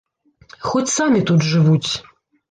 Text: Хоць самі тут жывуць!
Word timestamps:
Хоць 0.69 0.93
самі 0.93 1.21
тут 1.31 1.45
жывуць! 1.51 1.91